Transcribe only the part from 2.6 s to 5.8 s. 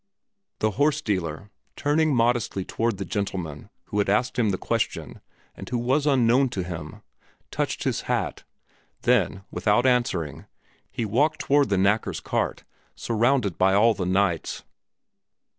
toward the gentleman who had asked him the question and who